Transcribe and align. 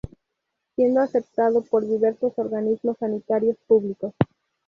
Siendo 0.73 0.99
aceptado 1.01 1.61
por 1.61 1.85
diversos 1.87 2.33
organismos 2.39 2.97
sanitarios 2.97 3.55
públicos. 3.67 4.15